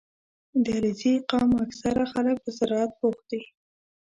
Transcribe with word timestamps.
•د 0.63 0.65
علیزي 0.77 1.13
قوم 1.29 1.51
اکثره 1.65 2.03
خلک 2.13 2.37
په 2.43 2.49
زراعت 2.57 2.91
بوخت 3.01 3.23
دي. 3.31 3.41